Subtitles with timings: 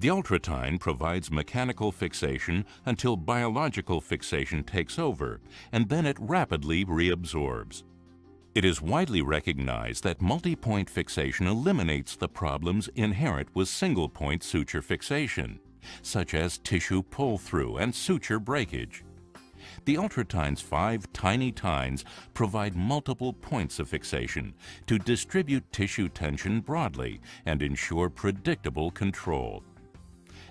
[0.00, 5.42] The ultratine provides mechanical fixation until biological fixation takes over,
[5.72, 7.82] and then it rapidly reabsorbs.
[8.54, 15.60] It is widely recognized that multi-point fixation eliminates the problems inherent with single-point suture fixation,
[16.00, 19.04] such as tissue pull-through and suture breakage.
[19.84, 24.54] The Ultratine's five tiny tines provide multiple points of fixation
[24.86, 29.62] to distribute tissue tension broadly and ensure predictable control.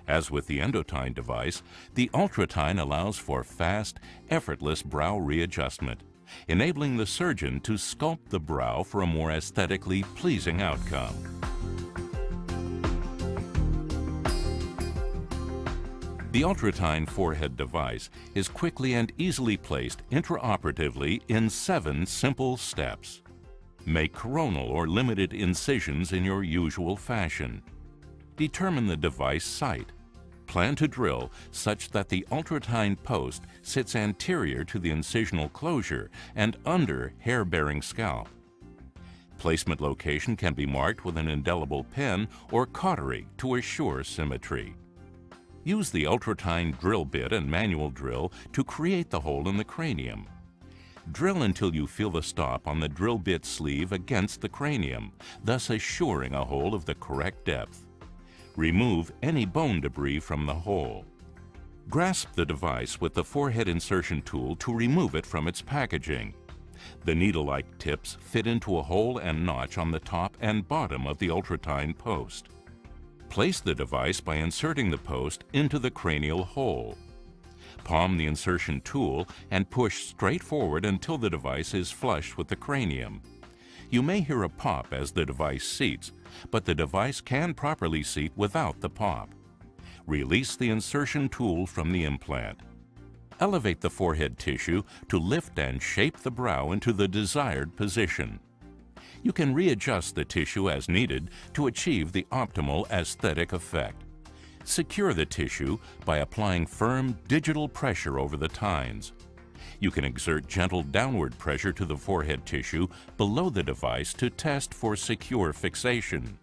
[0.09, 1.61] As with the Endotine device,
[1.93, 3.99] the Ultratine allows for fast,
[4.31, 6.01] effortless brow readjustment,
[6.47, 11.13] enabling the surgeon to sculpt the brow for a more aesthetically pleasing outcome.
[16.31, 23.21] The Ultratine forehead device is quickly and easily placed intraoperatively in seven simple steps.
[23.85, 27.61] Make coronal or limited incisions in your usual fashion.
[28.35, 29.91] Determine the device site
[30.49, 36.57] Plan to drill such that the ultratine post sits anterior to the incisional closure and
[36.65, 38.27] under hair-bearing scalp.
[39.37, 44.73] Placement location can be marked with an indelible pen or cautery to assure symmetry.
[45.65, 50.25] Use the ultratine drill bit and manual drill to create the hole in the cranium.
[51.11, 55.11] Drill until you feel the stop on the drill bit sleeve against the cranium,
[55.43, 57.85] thus assuring a hole of the correct depth.
[58.59, 61.05] Remove any bone debris from the hole.
[61.89, 66.33] Grasp the device with the forehead insertion tool to remove it from its packaging.
[67.05, 71.17] The needle-like tips fit into a hole and notch on the top and bottom of
[71.19, 72.49] the ultratine post.
[73.29, 76.97] Place the device by inserting the post into the cranial hole.
[77.85, 82.57] Palm the insertion tool and push straight forward until the device is flush with the
[82.57, 83.21] cranium.
[83.91, 86.11] You may hear a pop as the device seats,
[86.51, 89.33] but the device can properly seat without the pop.
[90.05, 92.59] Release the insertion tool from the implant.
[93.39, 98.39] Elevate the forehead tissue to lift and shape the brow into the desired position.
[99.23, 104.03] You can readjust the tissue as needed to achieve the optimal aesthetic effect.
[104.65, 109.13] Secure the tissue by applying firm digital pressure over the tines.
[109.81, 114.73] You can exert gentle downward pressure to the forehead tissue below the device to test
[114.73, 116.37] for secure fixation.